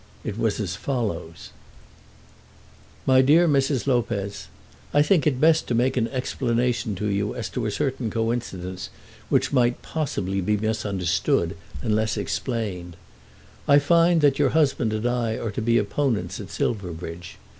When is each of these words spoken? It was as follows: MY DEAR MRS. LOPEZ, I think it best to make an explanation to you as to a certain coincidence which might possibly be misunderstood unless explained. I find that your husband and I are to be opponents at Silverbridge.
It 0.23 0.35
was 0.35 0.59
as 0.59 0.75
follows: 0.75 1.51
MY 3.05 3.21
DEAR 3.21 3.47
MRS. 3.47 3.85
LOPEZ, 3.85 4.47
I 4.95 5.03
think 5.03 5.27
it 5.27 5.39
best 5.39 5.67
to 5.67 5.75
make 5.75 5.95
an 5.95 6.07
explanation 6.07 6.95
to 6.95 7.05
you 7.05 7.35
as 7.35 7.49
to 7.49 7.67
a 7.67 7.71
certain 7.71 8.09
coincidence 8.09 8.89
which 9.29 9.53
might 9.53 9.83
possibly 9.83 10.41
be 10.41 10.57
misunderstood 10.57 11.55
unless 11.83 12.17
explained. 12.17 12.95
I 13.67 13.77
find 13.77 14.21
that 14.21 14.39
your 14.39 14.49
husband 14.57 14.91
and 14.91 15.05
I 15.05 15.37
are 15.37 15.51
to 15.51 15.61
be 15.61 15.77
opponents 15.77 16.39
at 16.39 16.49
Silverbridge. 16.49 17.37